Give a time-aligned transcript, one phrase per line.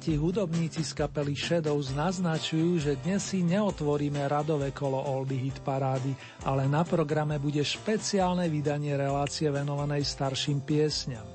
[0.00, 6.16] Kamaráti hudobníci z kapely Shadows naznačujú, že dnes si neotvoríme radové kolo Oldy Hit parády,
[6.40, 11.28] ale na programe bude špeciálne vydanie relácie venovanej starším piesňam.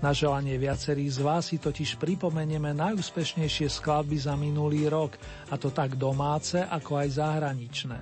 [0.00, 5.20] Na želanie viacerých z vás si totiž pripomenieme najúspešnejšie skladby za minulý rok,
[5.52, 8.00] a to tak domáce, ako aj zahraničné.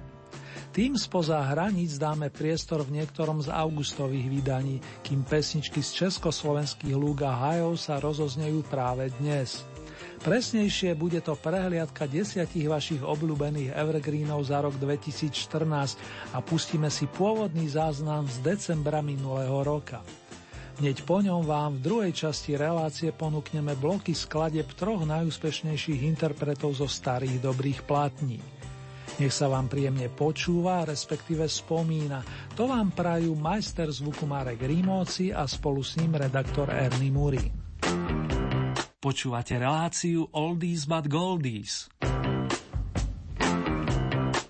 [0.71, 7.27] Tým spoza hraníc dáme priestor v niektorom z augustových vydaní, kým pesničky z československých lúk
[7.27, 9.67] a hajov sa rozoznejú práve dnes.
[10.19, 17.71] Presnejšie bude to prehliadka desiatich vašich obľúbených evergreenov za rok 2014 a pustíme si pôvodný
[17.71, 20.03] záznam z decembra minulého roka.
[20.79, 26.87] Hneď po ňom vám v druhej časti relácie ponúkneme bloky skladeb troch najúspešnejších interpretov zo
[26.87, 28.39] starých dobrých platní.
[29.19, 32.23] Nech sa vám príjemne počúva, respektíve spomína.
[32.55, 37.43] To vám prajú majster zvuku Marek Rímovci a spolu s ním redaktor Ernie Muri.
[38.99, 41.87] Počúvate reláciu Oldies but Goldies.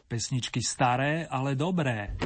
[0.08, 2.16] Pesničky staré, ale dobré.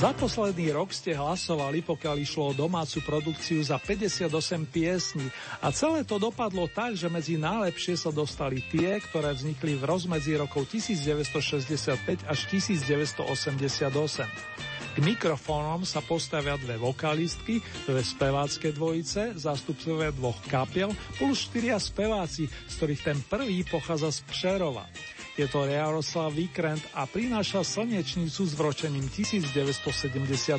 [0.00, 4.32] Za posledný rok ste hlasovali, pokiaľ išlo o domácu produkciu za 58
[4.72, 5.28] piesní
[5.60, 10.40] a celé to dopadlo tak, že medzi najlepšie sa dostali tie, ktoré vznikli v rozmedzi
[10.40, 14.69] rokov 1965 až 1988.
[14.90, 22.50] K mikrofónom sa postavia dve vokalistky, dve spevácké dvojice, zástupcové dvoch kapiel, plus štyria speváci,
[22.50, 24.90] z ktorých ten prvý pochádza z Přerova.
[25.38, 30.58] Je to Jaroslav Vikrent a prináša slnečnicu s vročením 1975.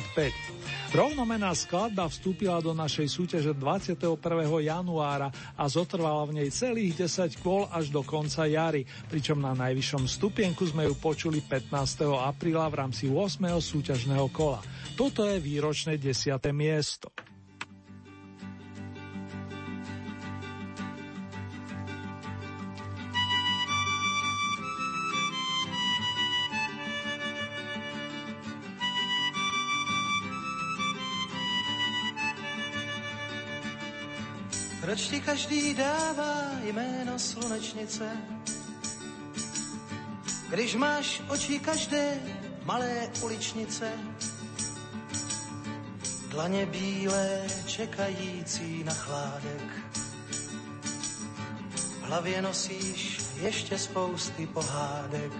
[0.96, 4.16] Rovnomená skladba vstúpila do našej súťaže 21.
[4.64, 10.08] januára a zotrvala v nej celých 10 kôl až do konca jary, pričom na najvyššom
[10.08, 11.72] stupienku sme ju počuli 15.
[12.08, 13.44] apríla v rámci 8.
[13.60, 14.64] súťažného kola.
[14.96, 16.36] Toto je výročné 10.
[16.52, 17.12] miesto.
[34.82, 38.10] Proč ti každý dává jméno slunečnice?
[40.50, 42.18] Když máš oči každé
[42.64, 43.92] malé uličnice,
[46.28, 49.70] dlaně bílé čekající na chládek.
[52.00, 55.32] V hlavě nosíš ještě spousty pohádek.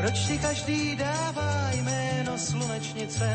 [0.00, 3.34] Proč ti každý dává jméno slunečnice?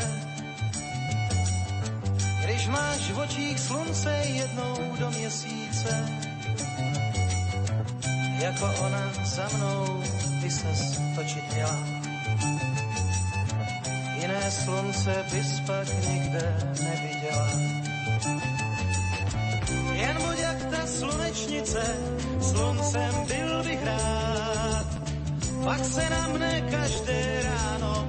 [2.68, 6.08] Máš v očích slunce jednou do měsíce.
[8.38, 10.02] Jako ona za mnou
[10.42, 10.68] by se
[11.16, 11.78] točit měla.
[14.20, 17.48] Jiné slunce bys pak nikde neviděla.
[19.92, 21.84] Jen buď jak ta slunečnice,
[22.40, 24.86] sluncem byl bych rád.
[25.64, 28.08] Pak se na mne každé ráno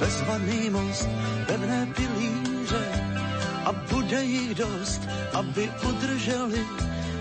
[0.00, 1.08] Bezvaný most,
[1.46, 2.86] pevné pilíře
[3.64, 5.00] a bude jich dost,
[5.32, 6.66] aby udrželi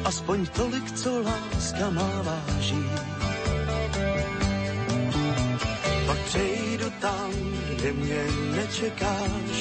[0.06, 2.86] aspoň tolik, co láska má váží.
[6.08, 7.32] Pak přejdu tam,
[7.76, 8.24] kde mě
[8.56, 9.56] nečekáš,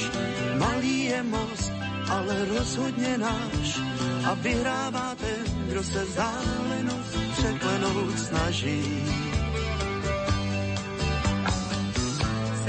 [0.57, 1.71] malý je most,
[2.09, 3.79] ale rozhodně náš
[4.25, 9.28] a vyhrává ten, kdo se vzdálenost překlenout snaží.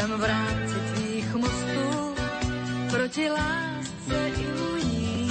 [0.00, 2.14] Jsem v tvých mostů
[2.90, 5.30] proti lásce i luní.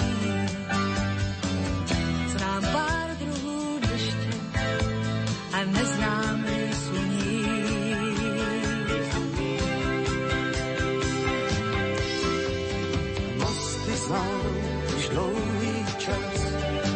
[2.28, 4.34] Znám pár druhů deště
[5.54, 6.46] a neznám
[6.86, 7.46] sluní.
[13.38, 14.42] Mosty znám
[14.98, 16.38] už dlouhý čas,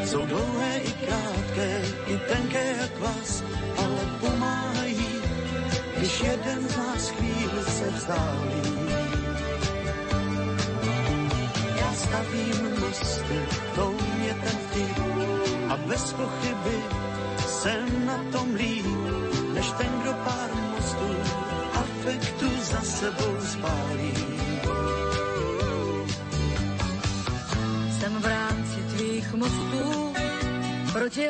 [0.06, 3.44] jsou dlouhé i krátké, i tenké jak vás,
[3.78, 5.08] ale pomáhají,
[5.98, 7.33] když jeden z nás chvíli
[7.84, 8.62] se vzdálí.
[11.80, 13.40] Já stavím mosty,
[13.76, 14.98] to mě ten vtip
[15.70, 16.78] a bez pochyby
[17.48, 18.86] jsem na tom líp,
[19.54, 21.16] než ten, kdo pár mostů
[21.74, 24.14] afektu za sebou spálí.
[28.00, 30.14] Jsem v rámci tvých mostů
[30.94, 31.30] proti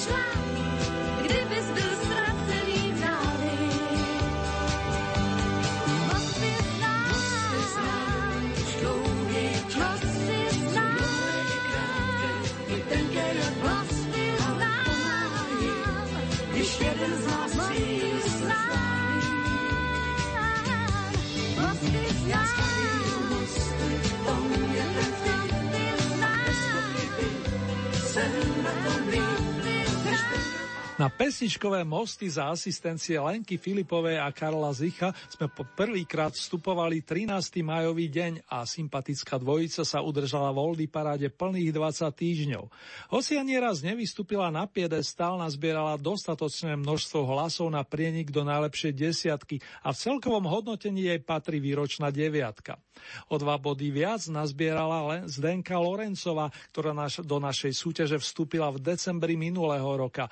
[0.00, 0.39] Schwab.
[31.00, 37.60] na pesničkové mosty za asistencie Lenky Filipovej a Karla Zicha sme po prvýkrát vstupovali 13.
[37.60, 42.64] majový deň a sympatická dvojica sa udržala v Oldy paráde plných 20 týždňov.
[43.12, 49.60] Hoci ani raz nevystúpila na piedestál, nazbierala dostatočné množstvo hlasov na prienik do najlepšej desiatky
[49.84, 52.80] a v celkovom hodnotení jej patrí výročná deviatka.
[53.28, 58.92] O dva body viac nazbierala len Zdenka Lorencova, ktorá naš, do našej súťaže vstúpila v
[58.92, 60.28] decembri minulého roka.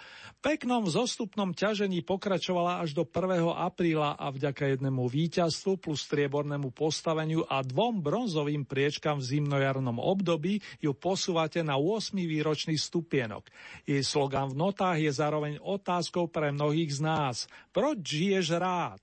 [0.79, 3.51] Peknom zostupnom ťažení pokračovala až do 1.
[3.51, 10.63] apríla a vďaka jednému víťazstvu plus striebornému postaveniu a dvom bronzovým priečkam v zimnojarnom období
[10.79, 12.15] ju posúvate na 8.
[12.23, 13.51] výročný stupienok.
[13.91, 17.37] Jej slogan v notách je zároveň otázkou pre mnohých z nás.
[17.75, 19.03] Proč žiješ rád?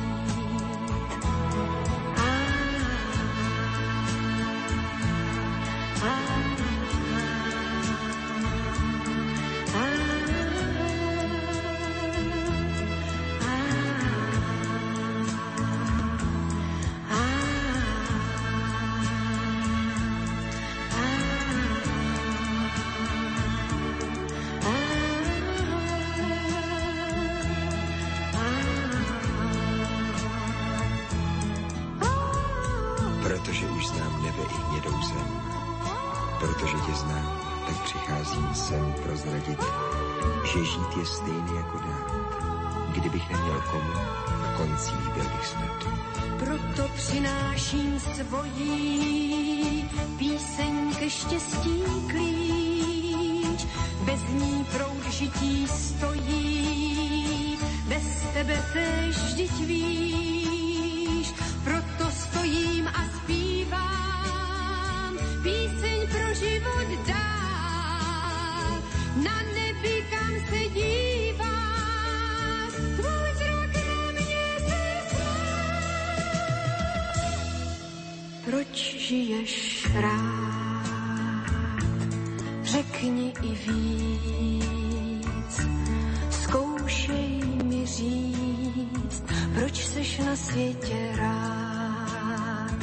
[40.53, 42.11] že žít je stejný jako dát.
[42.93, 43.93] Kdybych neměl komu,
[44.41, 45.87] na koncích byl bych snad.
[46.39, 53.67] Proto přináším svojí píseň ke štěstí klíč.
[54.03, 58.03] Bez ní proud žití stojí, bez
[58.33, 60.30] tebe tež vždyť víš.
[79.11, 80.87] žiješ rád,
[82.63, 85.53] řekni i víc.
[86.29, 89.23] Zkoušej mi říct,
[89.55, 92.79] proč seš na světě rád,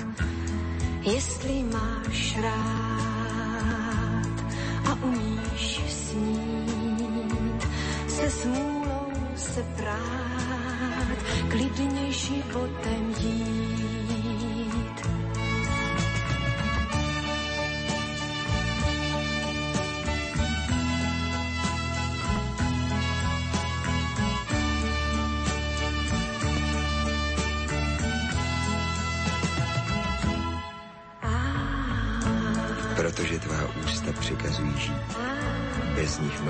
[1.00, 4.37] jestli máš rád
[4.85, 7.62] a umíš snít,
[8.08, 11.18] se smůlou se prát,
[11.49, 13.67] klidně životem jít.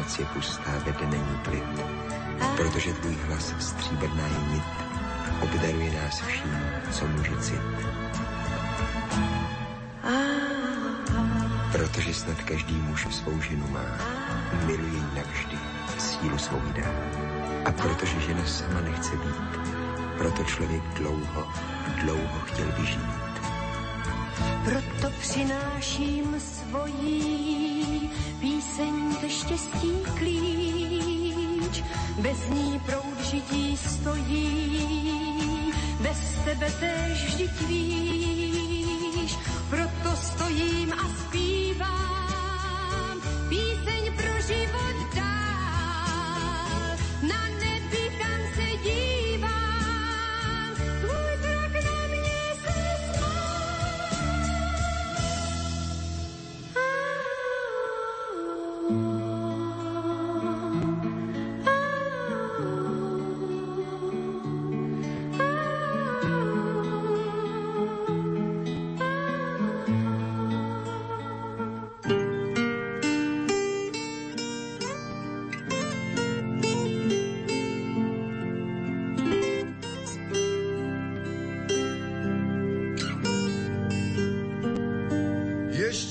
[0.08, 1.64] Noc je pustá, ve není klid,
[2.56, 4.64] protože tvůj hlas stříbrná je nit,
[5.42, 6.58] obdaruje nás vším,
[6.90, 7.60] co může cit.
[11.72, 13.86] Protože snad každý muž svou ženu má,
[14.66, 15.58] miluje ji navždy,
[15.98, 16.90] sílu svou dá.
[17.64, 19.60] A protože žena sama nechce být,
[20.18, 21.52] proto člověk dlouho,
[22.02, 23.28] dlouho chtěl vyžít.
[24.64, 27.37] Proto přináším ke
[29.58, 31.84] štěstí klíč.
[32.18, 38.37] Bez ní proud žití stojí, bez tebe tež vždyť víš.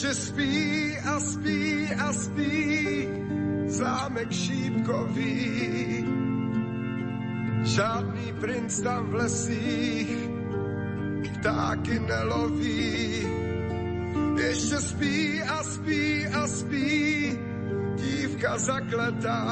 [0.07, 3.07] Ještě spí a spí a spí
[3.67, 6.05] zámek šípkový.
[7.63, 10.29] Žádný princ tam v lesích
[11.39, 13.27] ptáky neloví.
[14.39, 17.39] Ještě spí a spí a spí
[17.95, 19.43] dívka zakletá.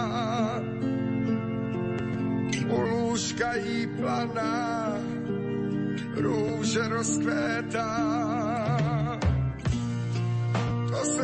[2.69, 4.95] U lůžka jí planá,
[6.15, 8.24] růže rozkvétá.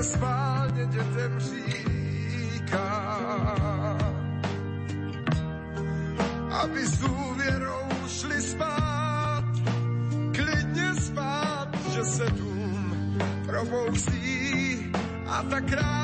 [0.02, 3.18] To se schválně dětem říká,
[6.62, 9.44] aby s důvěrou šli spát,
[10.36, 14.92] klidně spát, že se dům probouzí
[15.28, 16.01] a ta kráska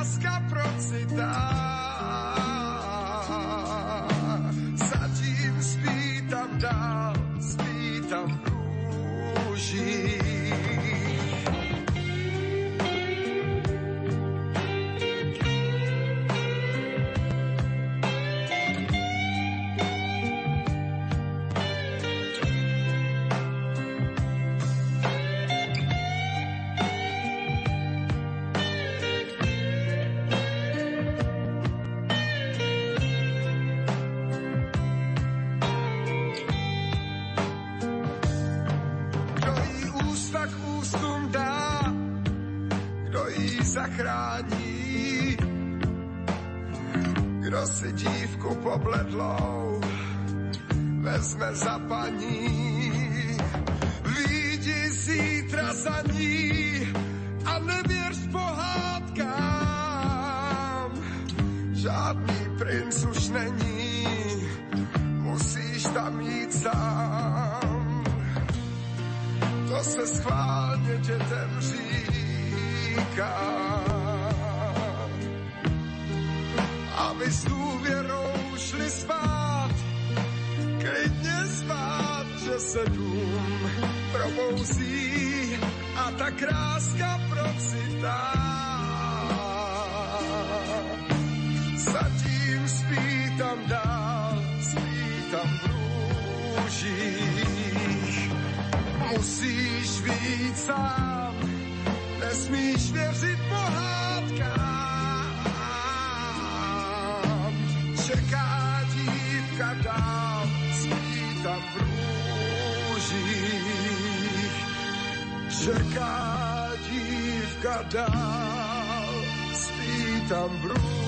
[115.57, 119.13] Čeká dívka dál,
[119.53, 121.07] spí tam v rúžích.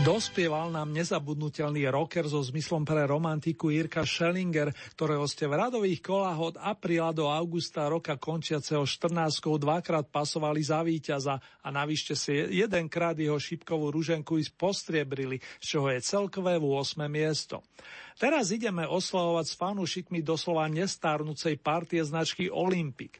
[0.00, 6.38] Dospieval nám nezabudnutelný rocker so zmyslom pre romantiku Jirka Schellinger, ktorého ste v radových kolách
[6.40, 9.12] od apríla do augusta roka končiaceho 14
[9.60, 16.00] dvakrát pasovali za víťaza a navyšte si jedenkrát jeho šipkovú ruženku postriebrili, z čoho je
[16.00, 17.04] celkové v 8.
[17.04, 17.60] miesto.
[18.20, 23.16] Teraz ideme oslavovať s fanúšikmi doslova nestárnucej partie značky Olympic.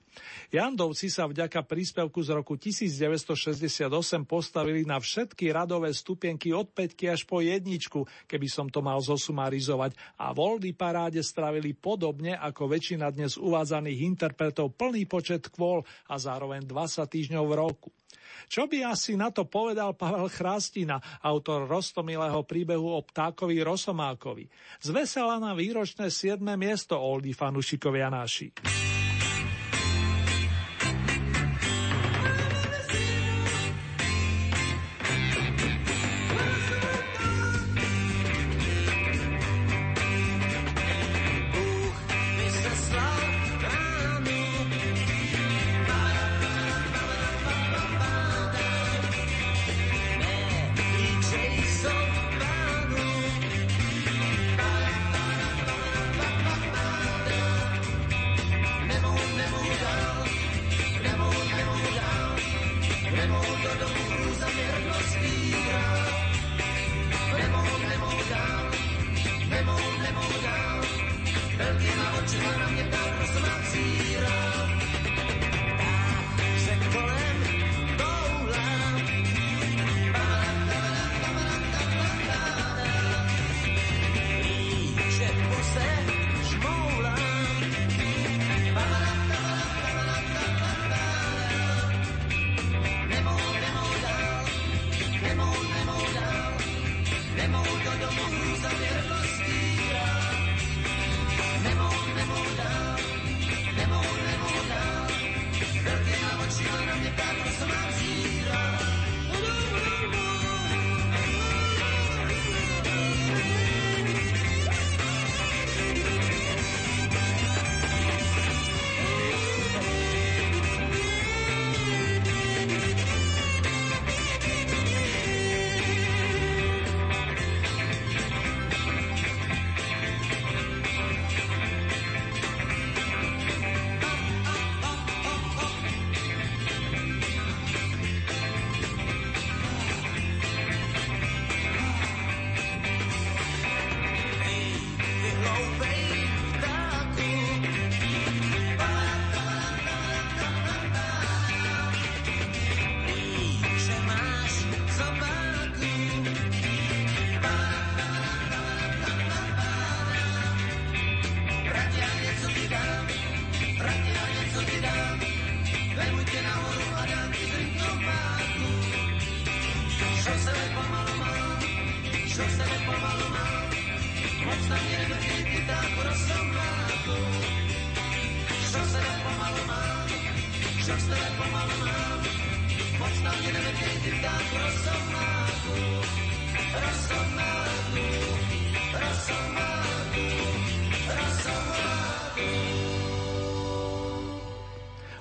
[0.53, 3.89] Jandovci sa vďaka príspevku z roku 1968
[4.29, 9.97] postavili na všetky radové stupienky od 5 až po jedničku, keby som to mal zosumarizovať,
[10.21, 15.81] a v Oldy paráde stravili podobne ako väčšina dnes uvádzaných interpretov plný počet kvôl
[16.13, 17.91] a zároveň 20 týždňov v roku.
[18.47, 24.47] Čo by asi na to povedal Pavel Chrástina, autor rostomilého príbehu o ptákovi Rosomákovi?
[24.81, 26.39] Zvesela na výročné 7.
[26.55, 28.53] miesto Oldy fanušikovia naši.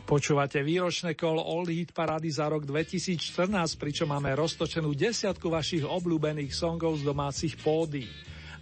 [0.10, 6.50] Počúvate výročné kolo Old Hit Parady za rok 2014, pričom máme roztočenú desiatku vašich obľúbených
[6.50, 8.10] songov z domácich pódy.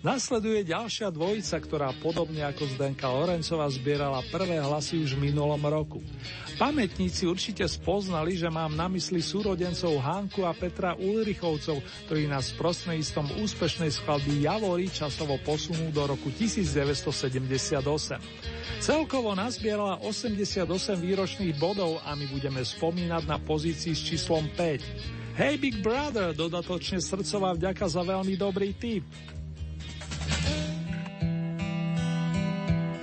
[0.05, 6.05] Nasleduje ďalšia dvojica, ktorá podobne ako Zdenka Lorencová zbierala prvé hlasy už v minulom roku.
[6.62, 13.41] Pamätníci určite spoznali, že mám na mysli súrodencov Hanku a Petra Ulrichovcov, ktorí nás prostredníctvom
[13.41, 17.81] úspešnej skladby Javory časovo posunú do roku 1978.
[18.77, 20.69] Celkovo nazbierala 88
[21.01, 25.38] výročných bodov a my budeme spomínať na pozícii s číslom 5.
[25.38, 29.05] Hey Big Brother, dodatočne srdcová vďaka za veľmi dobrý tip.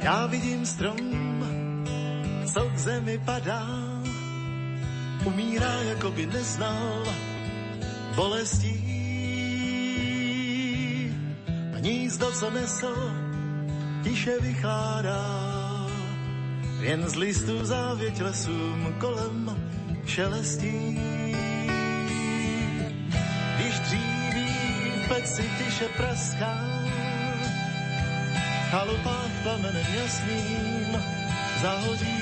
[0.04, 0.96] Já vidím strom,
[2.52, 3.66] co k zemi padá,
[5.24, 7.04] umírá, jako by neznal
[8.16, 8.84] bolestí.
[11.72, 12.94] Hnízdo, co nesl,
[14.02, 15.54] tiše vychládá
[16.80, 19.68] jen z listů závěť lesům kolem
[20.06, 21.00] šelestí.
[23.56, 24.48] Když dříví
[25.04, 26.83] v peci tiše praská,
[28.74, 30.90] chalupách plamenem jasným
[31.62, 32.18] zahodí.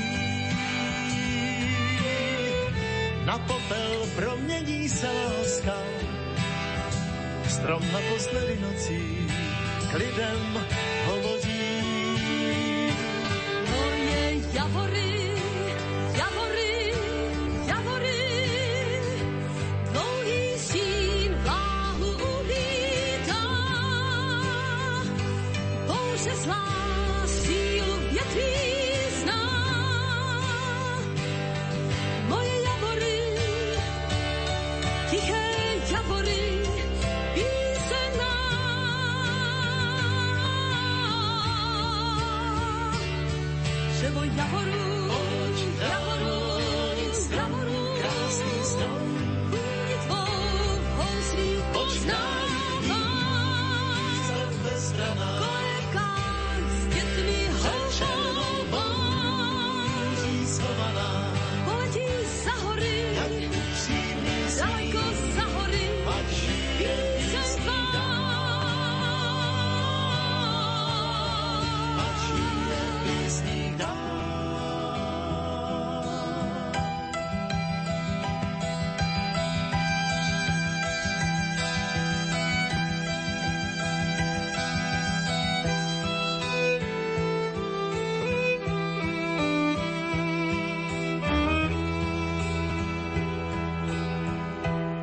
[3.24, 5.76] Na popel promění se láska,
[7.48, 9.28] strom naposledy nocí
[9.90, 10.66] k lidem
[11.06, 11.72] hovoří.
[13.64, 15.41] Javory, javory,
[35.12, 35.44] tiché
[35.90, 36.44] javory,
[37.34, 38.32] písená.
[43.92, 44.91] Drzewo jaworu,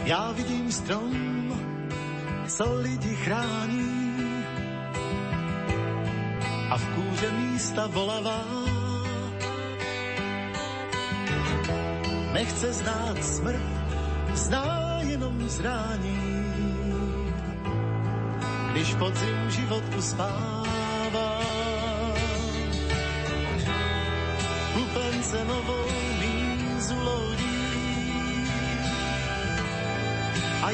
[0.09, 1.13] Já vidím strom,
[2.47, 4.43] co lidi chrání
[6.69, 8.43] a v kůže místa volavá.
[12.33, 13.61] Nechce znát smrt,
[14.33, 16.53] zná jenom zrání.
[18.71, 20.58] Když podzim život uspává,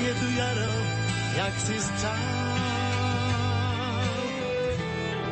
[0.06, 0.74] je tu jaro,
[1.36, 2.56] jak si spřál.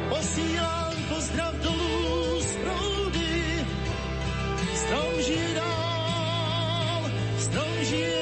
[0.09, 3.65] Posílám pozdrav dolů z proudy,
[4.75, 7.01] strom žije dál,
[7.37, 8.12] strom žije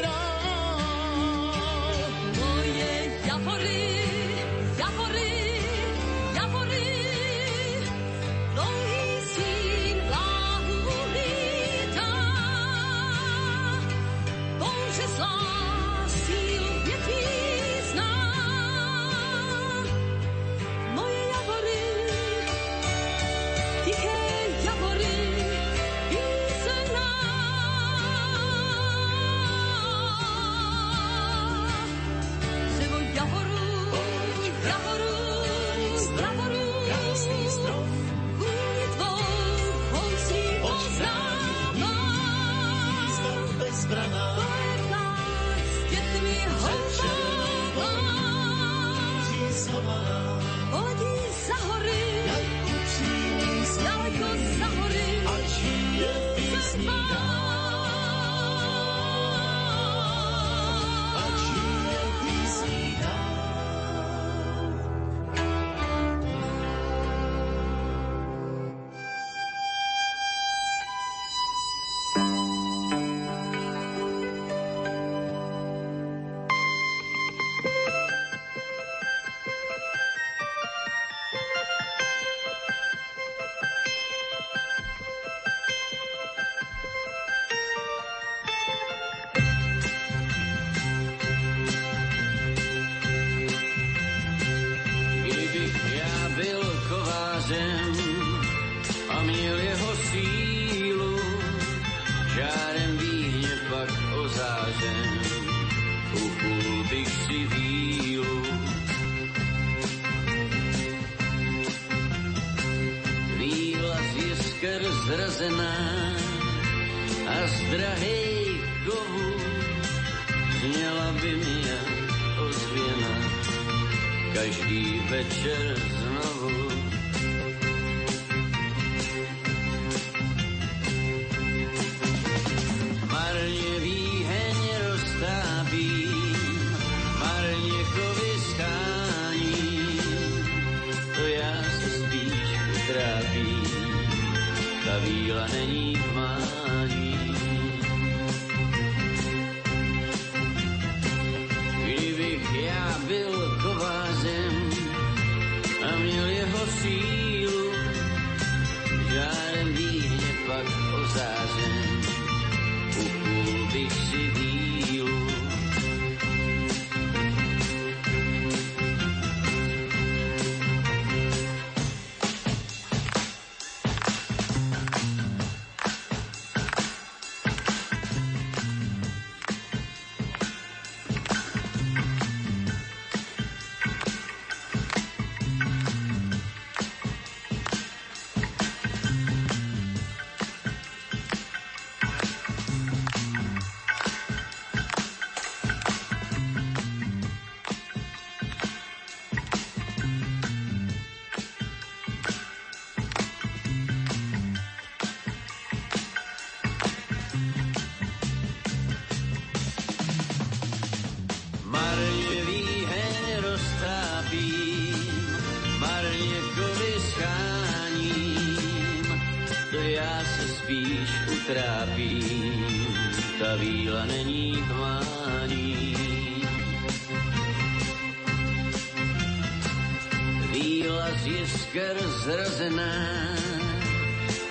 [232.61, 232.93] zrazená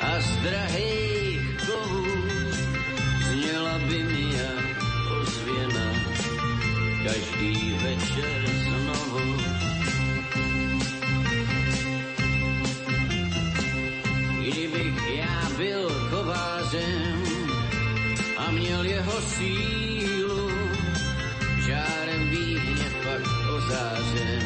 [0.00, 2.06] a z drahých kovů
[3.30, 4.82] zněla by mi jak
[5.20, 5.88] ozvěna
[7.04, 9.36] každý večer znovu.
[14.40, 17.22] Kdybych já byl kovářem
[18.36, 20.50] a měl jeho sílu,
[21.66, 23.22] žárem výhně pak
[23.56, 24.39] ozářen,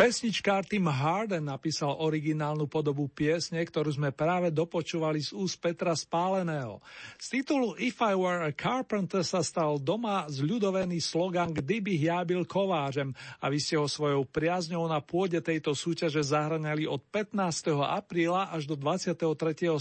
[0.00, 6.80] Pesničkár Tim Harden napísal originálnu podobu piesne, ktorú sme práve dopočúvali z úst Petra Spáleného.
[7.20, 12.48] Z titulu If I Were a Carpenter sa stal doma zľudovený slogan Kdybych ja byl
[12.48, 13.12] kovářem
[13.44, 17.76] a vy ste ho svojou priazňou na pôde tejto súťaže zahrňali od 15.
[17.84, 19.20] apríla až do 23.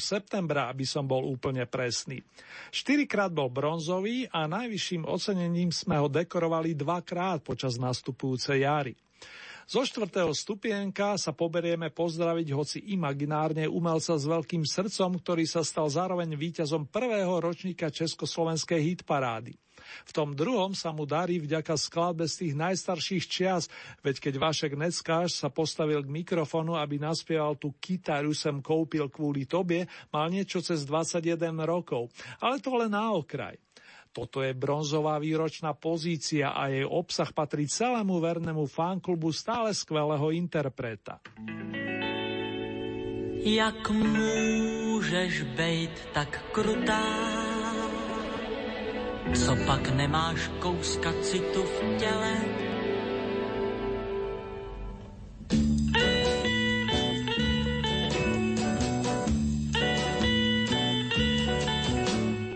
[0.04, 2.20] septembra, aby som bol úplne presný.
[2.76, 9.00] Štyrikrát bol bronzový a najvyšším ocenením sme ho dekorovali dvakrát počas nastupujúcej jary.
[9.70, 15.86] Zo štvrtého stupienka sa poberieme pozdraviť hoci imaginárne umelca s veľkým srdcom, ktorý sa stal
[15.86, 19.54] zároveň víťazom prvého ročníka Československej hitparády.
[20.10, 23.70] V tom druhom sa mu darí vďaka skladbe z tých najstarších čias,
[24.02, 29.46] veď keď Vašek Neckáš sa postavil k mikrofonu, aby naspieval tú kytaru sem koupil kvôli
[29.46, 32.10] tobie, mal niečo cez 21 rokov.
[32.42, 33.54] Ale to len na okraj.
[34.10, 41.22] Toto je bronzová výročná pozícia a jej obsah patrí celému vernému fanklubu stále skvelého interpreta.
[43.46, 47.06] Jak můžeš bejt tak krutá?
[49.34, 52.34] Co pak nemáš kouska citu v těle?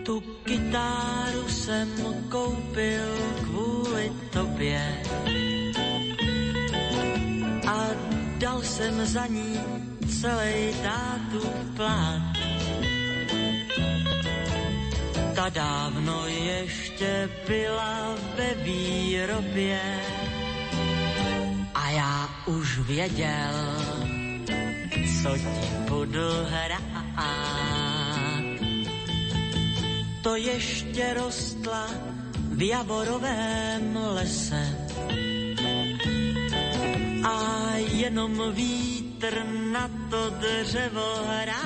[0.04, 1.13] Tu kytáru
[1.64, 1.88] jsem
[2.28, 3.08] koupil
[3.44, 5.02] kvůli tobě
[7.68, 7.86] a
[8.38, 9.60] dal jsem za ní
[10.20, 12.36] celý tátu plát.
[15.34, 19.80] Ta dávno ještě byla ve výrobě
[21.74, 23.56] a já už věděl,
[25.22, 27.73] co ti budu hrát.
[30.24, 31.86] To ještě rostla
[32.56, 34.64] v javorovém lese.
[37.24, 37.38] A
[37.76, 41.64] jenom vítr na to dřevo hrál.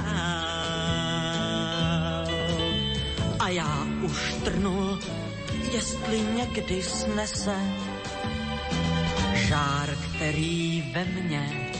[3.39, 4.99] A já už trnul,
[5.73, 7.57] jestli někdy snese
[9.35, 11.73] žár, který ve mně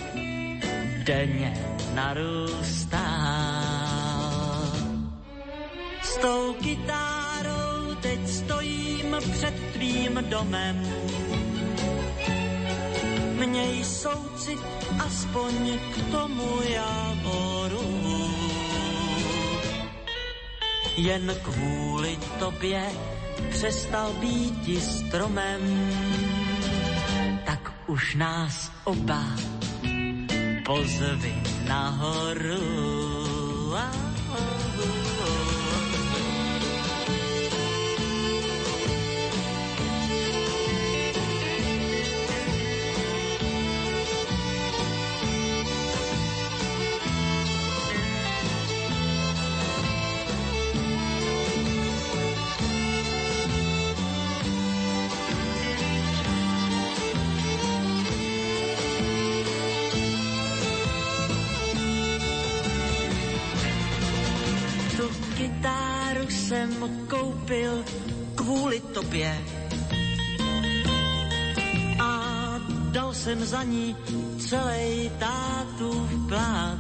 [1.05, 1.53] denně
[1.95, 3.08] narůstá.
[6.19, 10.83] S tou kytárou teď stojím před tvým domem.
[13.39, 14.59] Měj soucit
[14.99, 17.87] aspoň k tomu javoru.
[20.97, 22.83] Jen kvůli tobě
[23.51, 25.63] přestal být stromem,
[27.47, 29.23] tak už nás oba
[30.67, 31.35] pozvi
[31.69, 32.89] nahoru.
[33.69, 34.08] Tu
[66.79, 67.85] jsem koupil
[68.35, 69.39] kvůli tobě.
[71.99, 72.13] A
[72.91, 73.97] dal jsem za ní
[74.39, 76.79] celý tátův plát.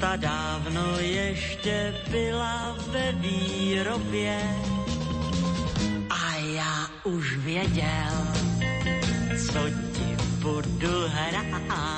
[0.00, 4.40] Ta dávno ještě byla ve výrobě
[6.10, 8.14] a já už věděl,
[9.52, 9.60] co
[9.92, 11.97] ti budu hrát.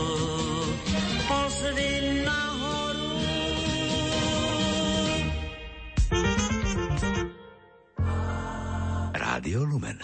[9.41, 9.97] Rádio Lumen.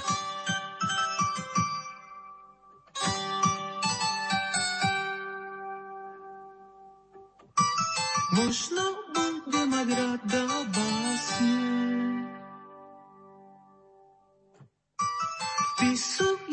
[8.33, 10.41] Možno bude mať rada
[10.73, 11.53] básne.
[15.77, 16.46] Vpisuje si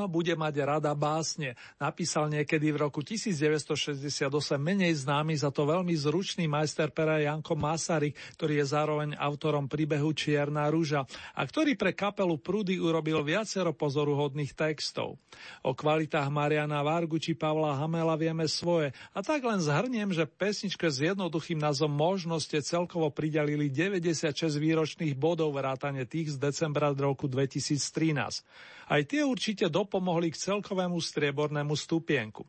[0.00, 1.60] Možno bude mať rada básne.
[1.76, 8.16] Napísal niekedy v roku 1968 menej známy za to veľmi zručný majster pera Janko Masaryk,
[8.40, 11.04] ktorý je zároveň autorom príbehu Čierna rúža
[11.36, 15.20] a ktorý pre kapelu Prudy urobil viacero pozoruhodných textov.
[15.60, 20.88] O kvalitách Mariana Vargu či Pavla Hamela vieme svoje a tak len zhrniem, že pesničke
[20.88, 27.28] s jednoduchým názvom Možnosť ste celkovo pridelili 96 výročných bodov vrátane tých z decembra roku
[27.28, 28.48] 2013.
[28.90, 32.46] Aj tie určite dopomohli k celkovému striebornému stupienku.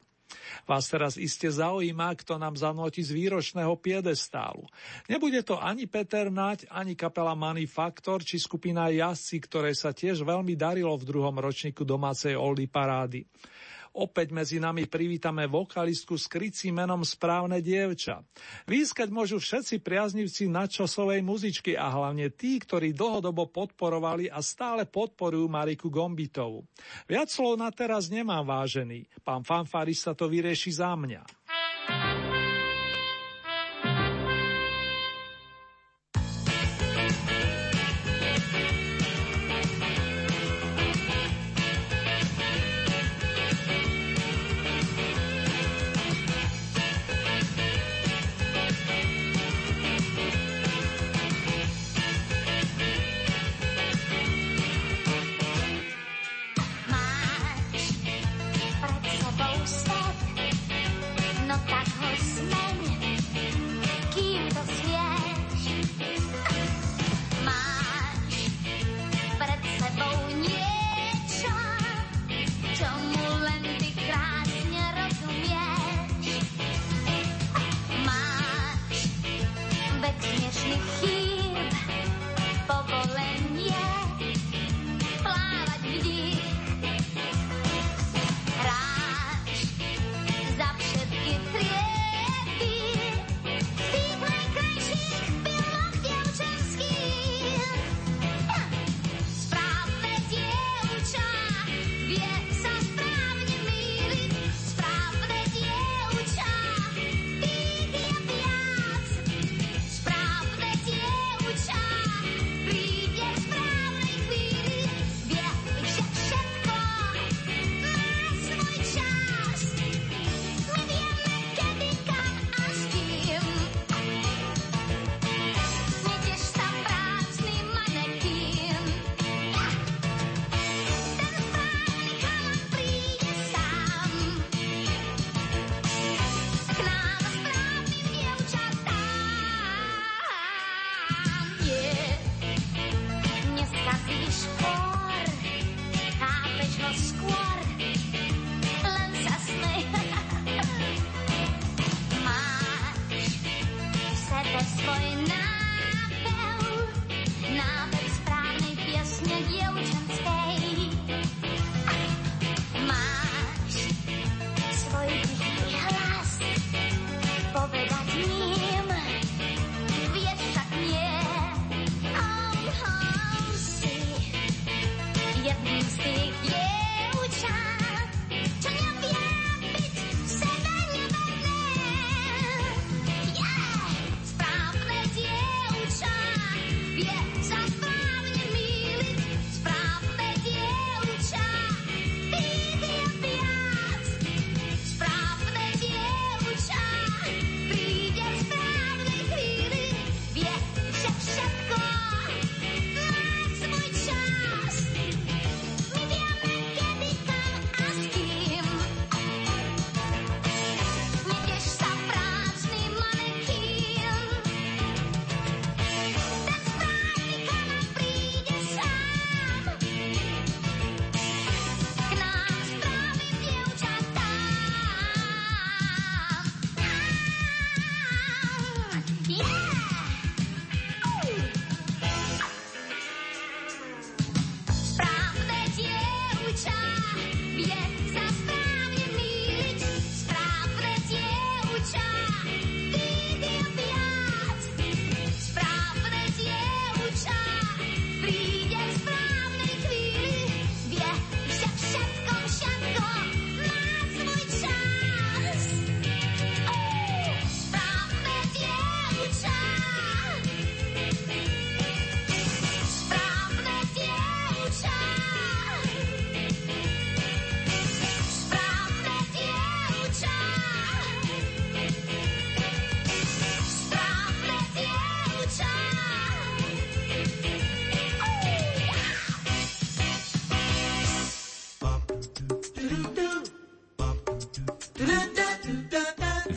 [0.70, 4.70] Vás teraz iste zaujíma, kto nám zanotí z výročného piedestálu.
[5.10, 10.54] Nebude to ani Peter Nať, ani kapela Manifaktor, či skupina Jazdci, ktoré sa tiež veľmi
[10.54, 13.26] darilo v druhom ročníku domácej Oldy parády.
[13.92, 18.24] Opäť medzi nami privítame vokalistku s krycím menom Správne dievča.
[18.64, 25.52] Výskať môžu všetci priaznivci nadčasovej muzičky a hlavne tí, ktorí dlhodobo podporovali a stále podporujú
[25.52, 26.64] Mariku Gombitovu.
[27.04, 29.12] Viac slov na teraz nemám vážený.
[29.28, 31.22] Pán fanfarista to vyrieši za mňa.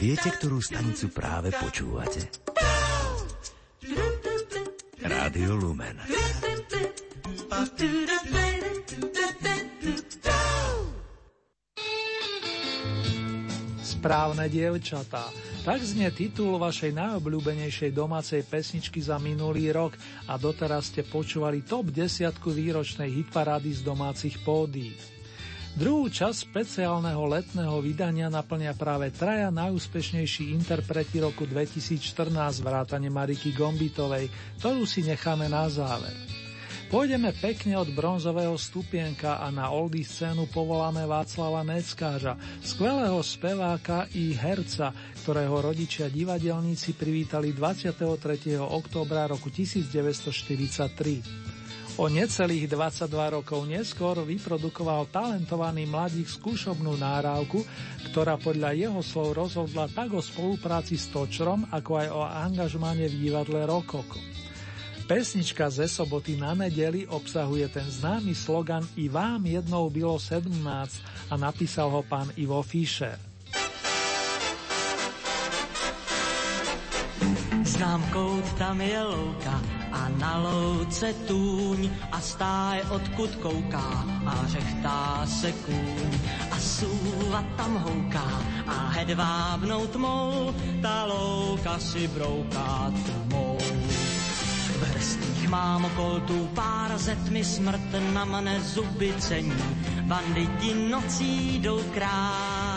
[0.04, 2.28] Viete, ktorú stanicu práve počúvate?
[5.00, 5.96] Rádio Lumen.
[13.80, 15.32] Správne dievčatá.
[15.64, 19.96] Tak znie titul vašej najobľúbenejšej domácej pesničky za minulý rok
[20.28, 25.13] a doteraz ste počúvali top 10 výročnej hitparády z domácich pódií.
[25.74, 32.30] Druhú časť špeciálneho letného vydania naplnia práve traja najúspešnejší interpreti roku 2014
[32.62, 34.30] vrátane Mariky Gombitovej,
[34.62, 36.14] ktorú si necháme na záver.
[36.94, 44.30] Pôjdeme pekne od bronzového stupienka a na oldy scénu povoláme Václava Neckáža, skvelého speváka i
[44.30, 44.94] herca,
[45.26, 48.62] ktorého rodičia divadelníci privítali 23.
[48.62, 51.63] októbra roku 1943.
[51.94, 53.06] O necelých 22
[53.38, 57.62] rokov neskôr vyprodukoval talentovaný mladík skúšobnú nárávku,
[58.10, 63.14] ktorá podľa jeho slov rozhodla tak o spolupráci s Točrom, ako aj o angažmáne v
[63.14, 64.18] divadle Rokoko.
[65.06, 70.50] Pesnička ze soboty na nedeli obsahuje ten známy slogan I vám jednou bylo 17
[71.30, 73.33] a napísal ho pán Ivo Fischer.
[77.74, 79.58] Znám kout, tam je louka
[79.92, 86.10] a na louce tůň a stáj odkud kouká a řechtá se kůň
[86.50, 93.58] a súva tam houká a hedvábnou tmou ta louka si brouká tmou.
[94.78, 99.58] V hrstích mám koltů pár zetmi smrt na mne zuby cení.
[100.06, 102.73] Banditi nocí jdou krást.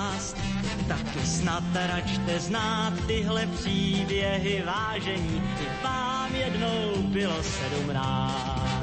[0.87, 5.41] Taky snad račte znát tyhle příběhy vážení.
[5.61, 8.76] I vám jednou bylo sedmnáct.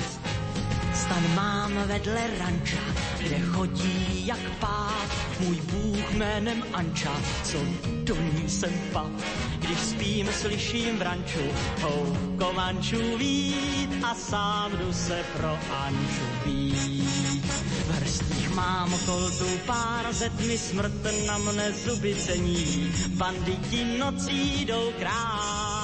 [1.04, 2.80] Stan mám vedle ranča,
[3.18, 5.08] kde chodí jak pát.
[5.40, 7.12] Můj bůh jménem Anča,
[7.44, 7.58] co
[8.04, 9.12] do ní jsem pat.
[9.58, 11.44] Když spím, slyším v ranču
[11.80, 17.44] hou komančů vít a sám jdu se pro Anču být.
[17.86, 22.92] V hrstích mám koltu pár zetmi smrt na mne zuby cení.
[23.08, 25.83] Banditi nocí jdou krást.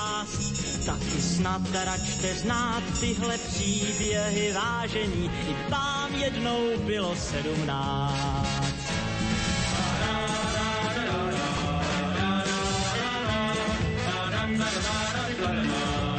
[0.86, 5.30] Taky snad račte znát tyhle příběhy vážení.
[5.48, 8.90] I vám jednou bylo sedmnáct.
[15.40, 16.09] kout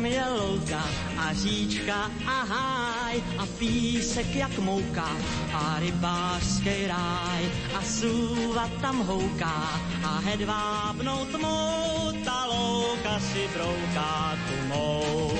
[0.00, 0.80] tam je louka
[1.20, 5.04] a říčka a háj a písek jak mouka
[5.52, 7.44] a rybářský ráj
[7.76, 15.36] a súva tam houká a hedvábnou tmou ta louka si brouká tmou.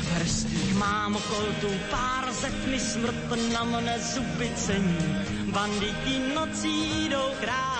[0.00, 5.04] V hrstích mám koltu pár zetmi smrt na mne zuby cení,
[5.52, 7.71] banditi nocí jdou krást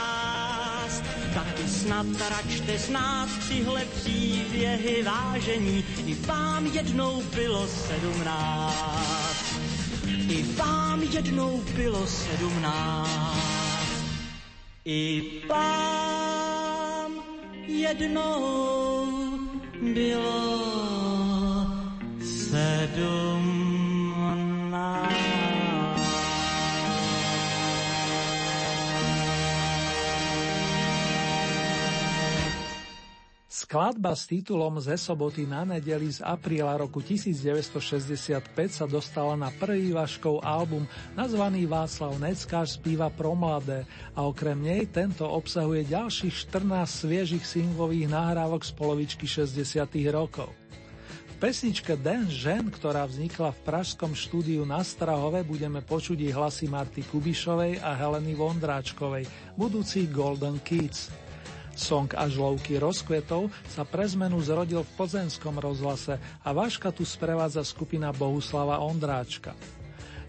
[1.35, 5.85] taky snad račte znát tyhle příběhy vážení.
[6.07, 9.55] I vám jednou bylo sedmnáct.
[10.28, 13.53] I vám jednou bylo sedmnáct.
[14.85, 17.12] I vám
[17.66, 19.39] jednou
[19.95, 20.53] bylo
[22.20, 23.51] sedmnáct.
[33.73, 39.97] Skladba s titulom Ze soboty na nedeli z apríla roku 1965 sa dostala na prvý
[39.97, 40.85] Vaškov album
[41.16, 48.12] nazvaný Václav Neckář spíva pro mladé a okrem nej tento obsahuje ďalších 14 sviežich singlových
[48.12, 49.57] nahrávok z polovičky 60
[50.12, 50.53] rokov.
[51.41, 57.81] Pesničke Den žen, ktorá vznikla v pražskom štúdiu na Strahove, budeme počuť hlasy Marty Kubišovej
[57.81, 59.25] a Heleny Vondráčkovej,
[59.57, 61.22] budúci Golden Kids.
[61.73, 67.64] Song a žlovky rozkvetov sa pre zmenu zrodil v pozemskom rozhlase a Vaška tu sprevádza
[67.64, 69.57] skupina Bohuslava Ondráčka.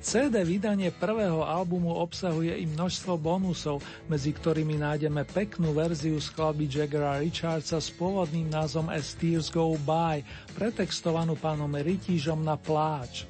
[0.03, 3.79] CD vydanie prvého albumu obsahuje i množstvo bonusov,
[4.11, 10.19] medzi ktorými nájdeme peknú verziu skladby Jaggera Richardsa s pôvodným názvom As Tears Go By,
[10.59, 13.23] pretextovanú pánom Rytížom na pláč.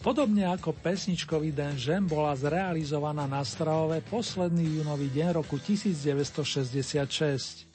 [0.00, 7.68] Podobne ako pesničkový den žen bola zrealizovaná na Strahove posledný júnový deň roku 1966.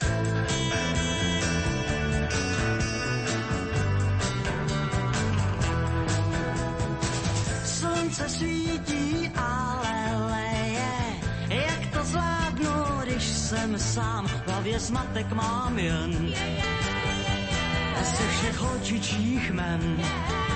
[7.62, 9.94] Slunce svítí, ale
[11.46, 12.74] jak to zvládnu,
[13.06, 16.34] když jsem sám, v hlavě smatek mám jen.
[18.02, 19.96] Ze všech očičích men.
[19.98, 20.55] Yeah.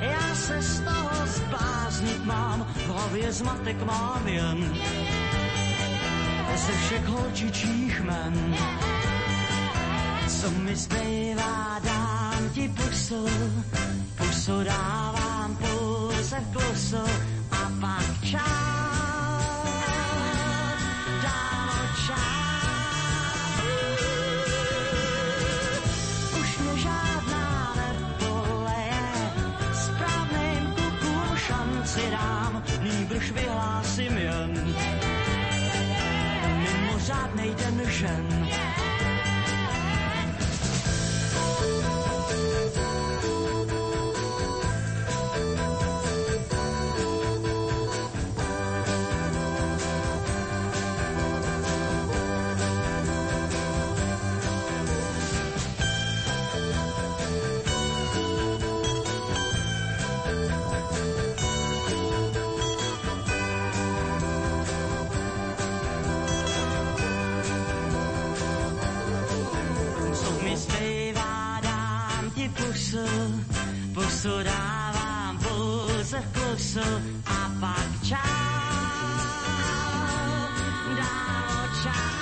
[0.00, 4.76] Já se z toho zbláznit mám, v zmatek mám jen.
[6.56, 8.56] Ze všech holčičích men.
[10.28, 13.26] Co mi zbývá, dám ti pusu,
[14.16, 17.04] pusu dávám pouze v klusu
[17.50, 18.85] a pak čau.
[38.02, 38.45] Mimořádnej
[76.56, 76.80] klusu
[77.26, 78.16] a pak čau.
[80.96, 82.16] Dámo, čau.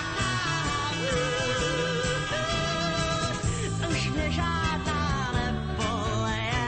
[3.90, 6.66] Už mě žádná nepoleje,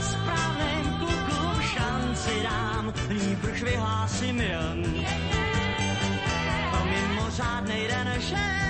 [0.00, 1.06] správným
[1.74, 5.06] šanci dám, nýbrž vyhlásím jen.
[6.84, 8.61] Mimořádnej den žen.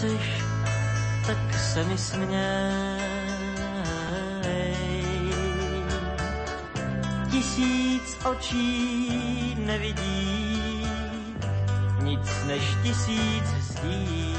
[0.00, 0.42] Chceš,
[1.26, 3.00] tak se mi směj.
[7.30, 10.86] Tisíc očí nevidí
[12.02, 14.36] nic než tisíc zdí.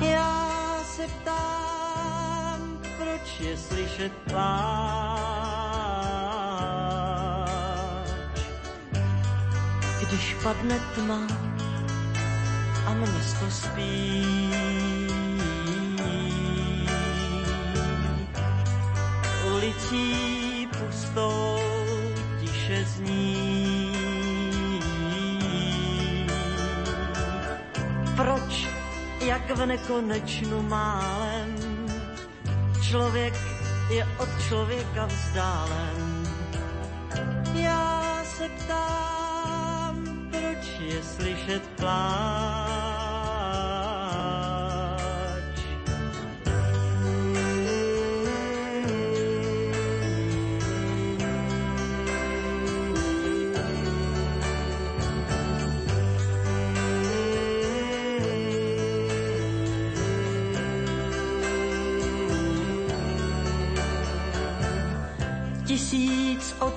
[0.00, 4.72] Já se ptám, proč je slyšet pláč,
[10.00, 11.51] když padne tma
[12.92, 14.24] a spí.
[19.54, 21.58] Ulicí pustou
[22.40, 23.92] tiše zní.
[28.16, 28.68] Proč,
[29.20, 31.56] jak v nekonečnu málem,
[32.82, 33.34] člověk
[33.90, 36.28] je od člověka vzdálen.
[37.54, 39.96] Já se ptám,
[40.30, 42.81] proč je slyšet plán.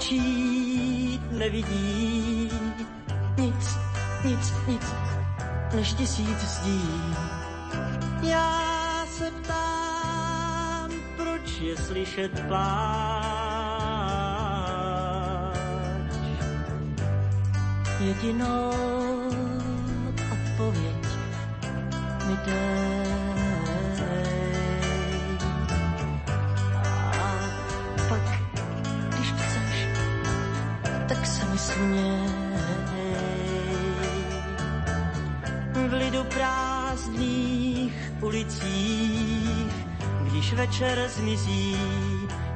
[0.06, 2.50] Očí nevidí
[3.38, 3.78] nic,
[4.24, 4.96] nic, nic,
[5.76, 6.82] než tisíc zdí.
[8.22, 13.16] Já se ptám, proč je slyšet pláč.
[18.00, 18.72] Jedinou
[20.32, 21.06] odpověď
[22.28, 23.45] mi dej.
[31.58, 32.30] Směj.
[35.88, 39.74] V lidu prázdných ulicích,
[40.22, 41.78] když večer zmizí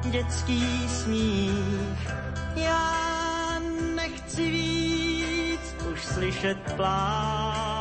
[0.04, 2.08] dětský smích.
[2.56, 3.60] Já
[3.94, 7.79] nechci víc už slyšet pláč.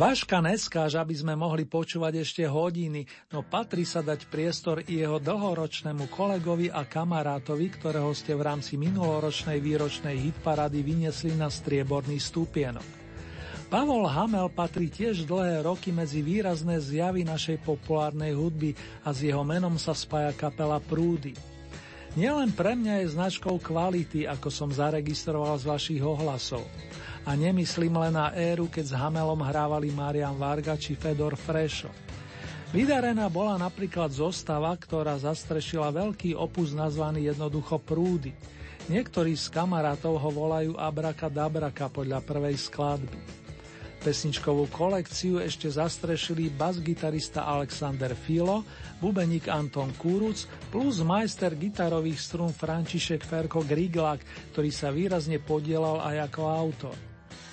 [0.00, 3.04] Vaška neskáž, aby sme mohli počúvať ešte hodiny,
[3.36, 8.80] no patrí sa dať priestor i jeho dlhoročnému kolegovi a kamarátovi, ktorého ste v rámci
[8.80, 12.88] minuloročnej výročnej hitparady vyniesli na strieborný stupienok.
[13.68, 18.72] Pavol Hamel patrí tiež dlhé roky medzi výrazné zjavy našej populárnej hudby
[19.04, 21.36] a s jeho menom sa spája kapela Prúdy.
[22.16, 26.64] Nielen pre mňa je značkou kvality, ako som zaregistroval z vašich ohlasov.
[27.28, 31.92] A nemyslím len na éru, keď s Hamelom hrávali Marian Varga či Fedor Frešo.
[32.70, 38.30] Vydarená bola napríklad zostava, ktorá zastrešila veľký opus nazvaný jednoducho Prúdy.
[38.86, 43.18] Niektorí z kamarátov ho volajú Abraka Dabraka podľa prvej skladby.
[44.00, 48.64] Pesničkovú kolekciu ešte zastrešili bas-gitarista Alexander Filo,
[49.02, 54.24] bubeník Anton Kúruc plus majster gitarových strún František Ferko Griglak,
[54.56, 57.09] ktorý sa výrazne podielal aj ako autor.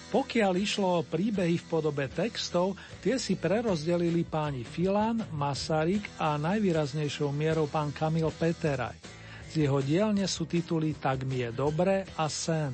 [0.07, 7.35] Pokiaľ išlo o príbehy v podobe textov, tie si prerozdelili páni Filan, Masaryk a najvýraznejšou
[7.35, 8.95] mierou pán Kamil Peteraj.
[9.51, 12.71] Z jeho dielne sú tituly Tak mi je dobre a Sen.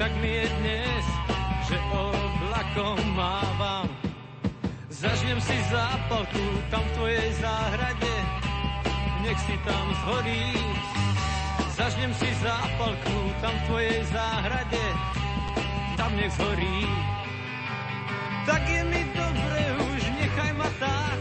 [0.00, 1.04] tak mi je dnes,
[1.68, 3.84] že oblakom mávam.
[4.88, 8.14] Zažnem si zápalku tam v tvojej záhrade,
[9.20, 10.56] nech si tam zhorí.
[11.76, 14.84] Zažnem si zápalku tam v tvojej záhrade,
[16.00, 16.80] tam nech zhorí.
[18.48, 21.20] Tak je mi dobre už, nechaj ma tak,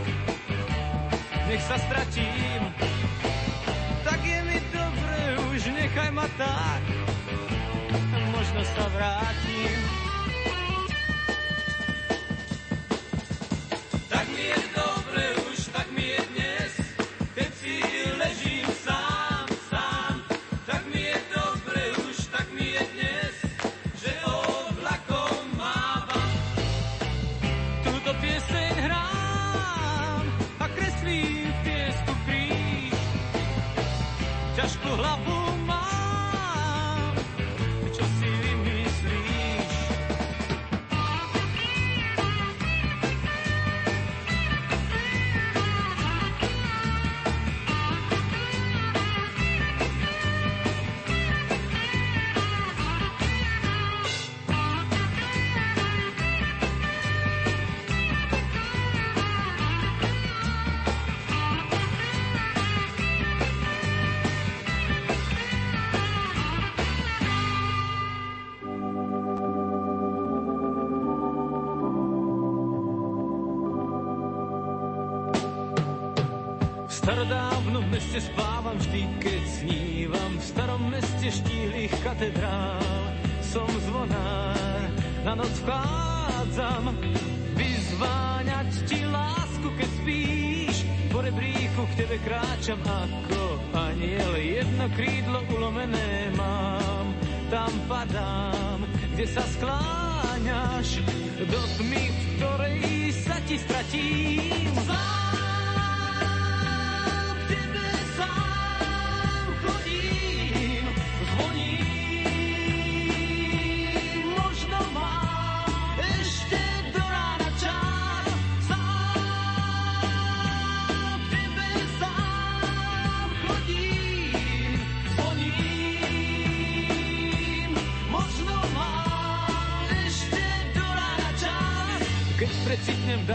[1.52, 2.64] nech sa stratím.
[4.08, 5.20] Tak je mi dobre
[5.52, 6.99] už, nechaj ma tak,
[8.60, 9.99] možno sa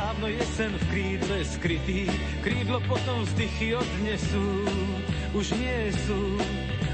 [0.04, 2.04] dávno jesen v krídle skrytý,
[2.44, 4.48] krídlo potom vzdychy odnesú,
[5.32, 6.20] už nie sú,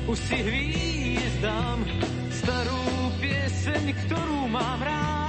[0.07, 1.83] už si hvízdám
[2.31, 2.83] starú
[3.19, 5.20] pieseň, ktorú mám rád.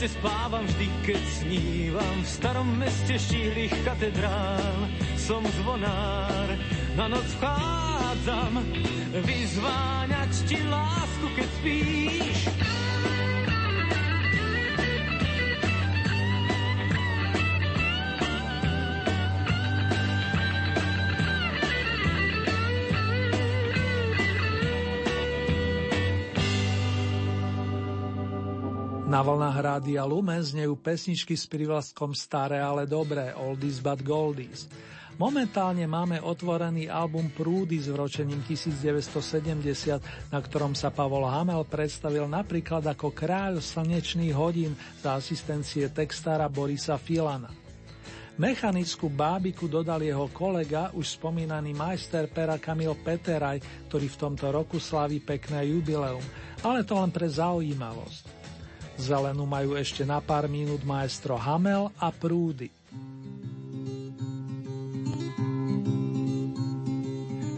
[0.00, 2.16] Meste spávam vždy, keď snívam.
[2.24, 4.88] V starom meste štíhlých katedrál
[5.20, 6.56] som zvonár.
[6.96, 8.64] Na noc vchádzam
[9.12, 12.79] vyzváňať ti lásku, keď spíš.
[29.20, 34.64] Na vlnách Rádia Lumen znejú pesničky s privlastkom Staré, ale dobré, Oldies but Goldies.
[35.20, 42.80] Momentálne máme otvorený album Prúdy s vročením 1970, na ktorom sa Pavol Hamel predstavil napríklad
[42.80, 44.72] ako kráľ slnečných hodín
[45.04, 47.52] za asistencie textára Borisa Filana.
[48.40, 54.80] Mechanickú bábiku dodal jeho kolega, už spomínaný majster pera Kamil Peteraj, ktorý v tomto roku
[54.80, 56.24] slaví pekné jubileum,
[56.64, 58.39] ale to len pre zaujímavosť.
[59.00, 62.68] Zelenú majú ešte na pár minút maestro Hamel a Prúdy.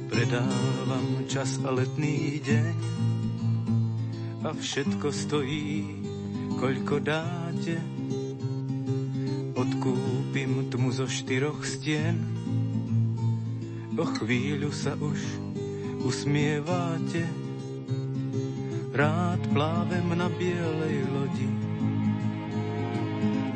[0.06, 2.76] Predávam čas a letný deň
[4.46, 5.82] a všetko stojí,
[6.62, 7.74] koľko dáte.
[9.58, 12.22] Odkúpim tmu zo štyroch stien,
[13.98, 15.18] o chvíľu sa už
[16.06, 17.41] usmievate
[18.92, 21.48] Rád plávem na bielej lodi,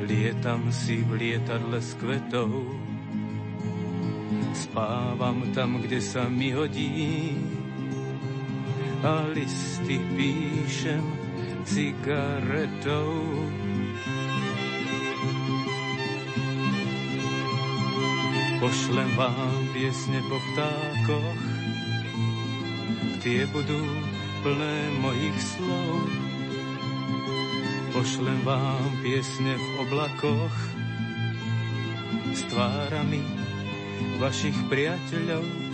[0.09, 2.65] lietam si v lietadle s kvetou,
[4.57, 7.37] spávam tam, kde sa mi hodí.
[9.05, 11.05] A listy píšem
[11.69, 13.13] cigaretou.
[18.57, 21.45] Pošlem vám piesne po vtákoch,
[23.21, 24.06] tie budú
[24.47, 26.07] plné mojich slov.
[27.91, 30.55] Pošlem vám piesne v oblakoch
[32.31, 33.27] s tvárami
[34.23, 35.66] vašich priateľov.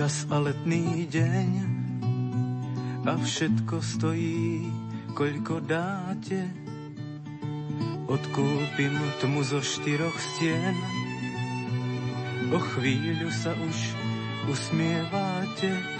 [0.00, 1.50] čas a letný deň
[3.04, 4.64] a všetko stojí,
[5.12, 6.40] koľko dáte.
[8.08, 10.72] Odkúpim tmu zo štyroch stien,
[12.48, 13.76] o chvíľu sa už
[14.48, 15.99] usmieváte.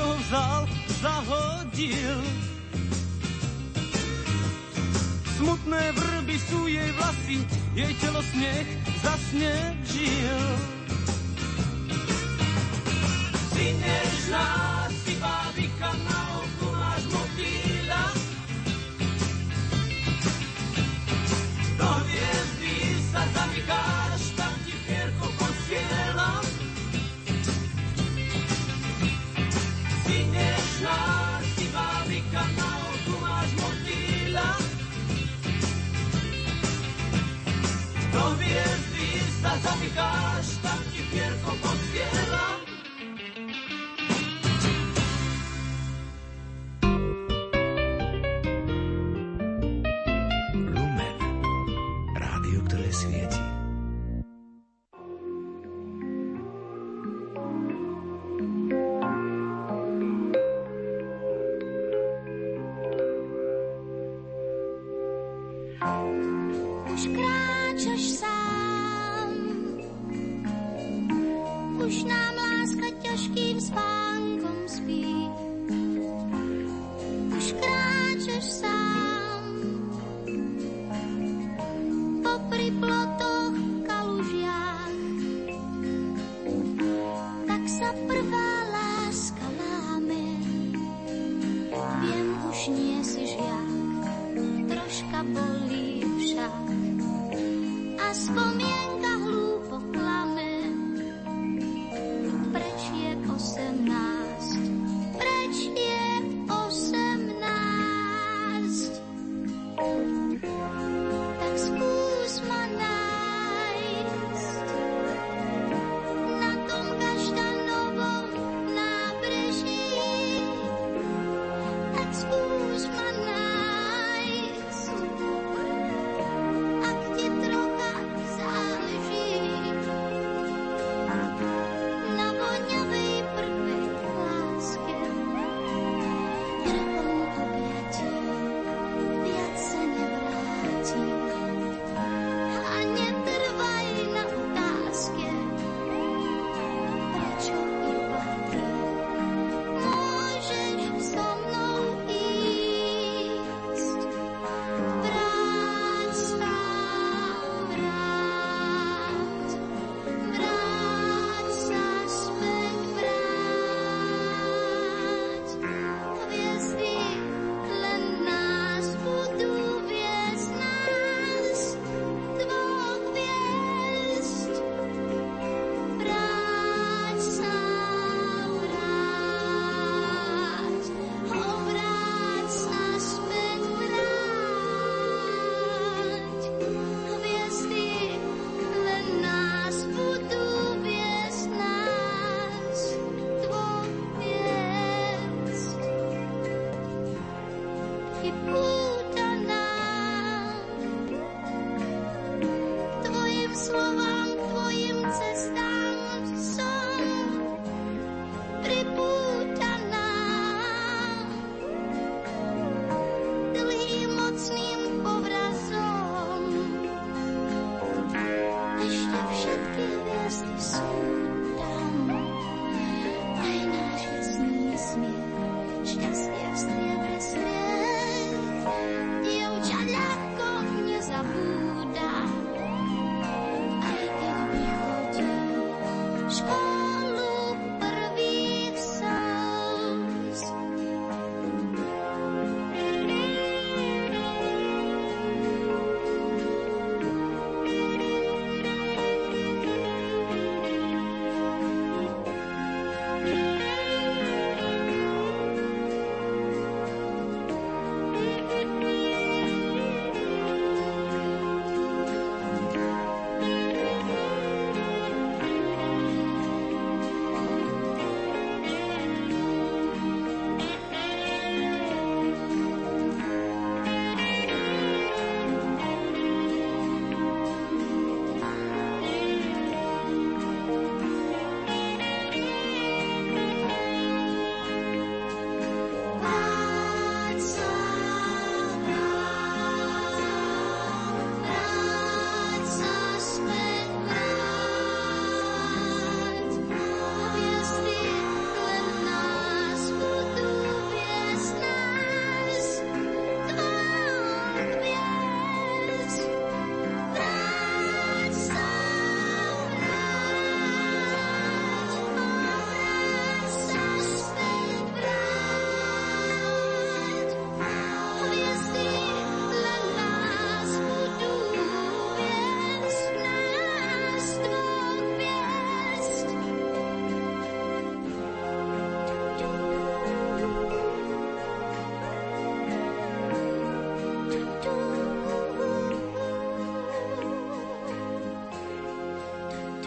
[0.00, 0.62] to vzal,
[1.04, 2.20] zahodil.
[5.36, 7.44] Smutné vrby sú jej vlasy,
[7.76, 8.64] jej telo sneh
[9.04, 9.69] zasne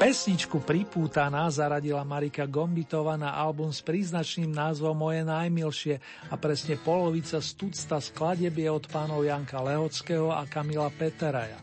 [0.03, 5.95] Pesničku Pripútaná zaradila Marika Gombitova na album s príznačným názvom Moje najmilšie
[6.27, 11.55] a presne polovica stúcta skladeb je od pánov Janka Lehockého a Kamila Peteraja.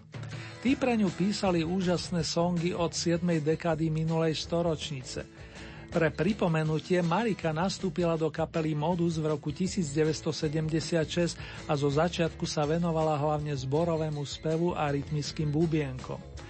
[0.65, 3.21] Tí pre ňu písali úžasné songy od 7.
[3.45, 5.21] dekady minulej storočnice.
[5.93, 11.37] Pre pripomenutie Marika nastúpila do kapely Modus v roku 1976
[11.69, 16.49] a zo začiatku sa venovala hlavne zborovému spevu a rytmickým bubienkom.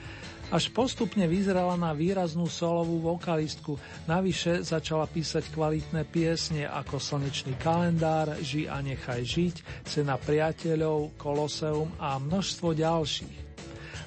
[0.51, 3.79] Až postupne vyzerala na výraznú solovú vokalistku,
[4.11, 11.95] navyše začala písať kvalitné piesne ako Slnečný kalendár, Ži a nechaj žiť, Cena priateľov, Koloseum
[12.03, 13.39] a množstvo ďalších.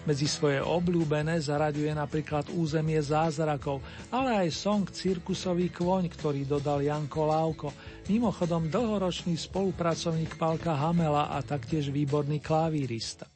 [0.03, 3.79] Medzi svoje obľúbené zaraďuje napríklad Územie zázrakov,
[4.11, 7.67] ale aj song Cirkusový kvoň, ktorý dodal Janko Lávko,
[8.11, 13.32] mimochodom dlhoročný spolupracovník Palka Hamela a taktiež výborný klavírista.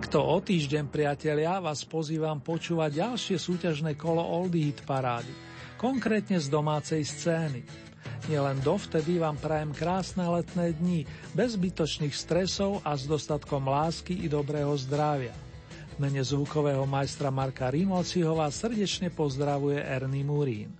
[0.00, 5.28] Takto o týždeň, priatelia, vás pozývam počúvať ďalšie súťažné kolo Oldie Hit Parády,
[5.76, 7.60] konkrétne z domácej scény.
[8.24, 11.04] Nielen dovtedy vám prajem krásne letné dni,
[11.36, 15.36] bez zbytočných stresov a s dostatkom lásky i dobrého zdravia.
[15.92, 20.72] V mene zvukového majstra Marka Rimociho vás srdečne pozdravuje Ernie Murín.